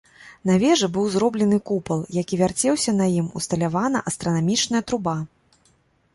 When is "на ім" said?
3.03-3.27